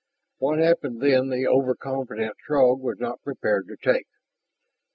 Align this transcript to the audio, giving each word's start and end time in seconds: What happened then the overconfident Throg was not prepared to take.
What 0.39 0.57
happened 0.57 0.99
then 0.99 1.29
the 1.29 1.47
overconfident 1.47 2.35
Throg 2.47 2.79
was 2.79 2.97
not 2.99 3.21
prepared 3.21 3.67
to 3.67 3.77
take. 3.77 4.07